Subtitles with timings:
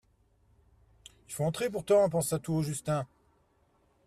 [1.27, 2.09] Il faut entrer, pourtant!
[2.09, 3.05] pensa tout haut Justin.